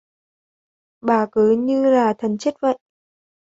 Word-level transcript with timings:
Bà 1.01 1.27
cứ 1.31 1.51
như 1.59 1.85
là 1.89 2.13
thần 2.19 2.37
chết 2.37 2.51
vậy 2.61 2.77